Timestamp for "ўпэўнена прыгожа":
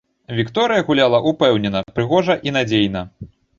1.33-2.39